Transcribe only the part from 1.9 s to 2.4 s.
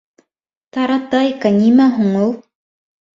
һуң ул?